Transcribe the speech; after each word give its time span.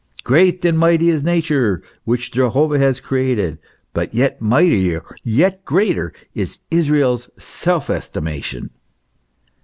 Great 0.23 0.65
and 0.65 0.79
mighty 0.79 1.09
is 1.11 1.21
Nature, 1.21 1.83
which 2.05 2.31
Jehovah 2.31 2.79
has 2.79 2.99
created, 2.99 3.59
but 3.93 4.15
yet 4.15 4.41
mightier, 4.41 5.03
yet 5.23 5.63
greater, 5.63 6.11
is 6.33 6.57
Israel's 6.71 7.29
self 7.37 7.87
estimation. 7.87 8.71